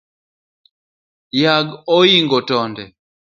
Yag 1.41 1.67
ooingo 1.97 2.39
tonde 2.47 2.83